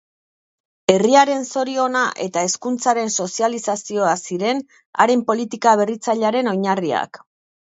[0.93, 4.65] Herriaren zoriona eta hezkuntzaren sozializazioa ziren
[5.05, 7.23] haren politika berritzailearen oinarriak.